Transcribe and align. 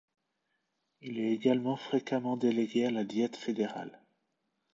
Il 1.01 1.19
est 1.19 1.31
également 1.31 1.75
fréquemment 1.75 2.35
délégué 2.35 2.87
à 2.87 2.89
la 2.89 3.03
Diète 3.03 3.35
fédérale. 3.35 4.01